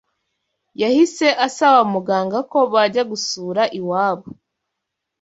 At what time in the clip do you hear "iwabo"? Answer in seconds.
3.79-4.27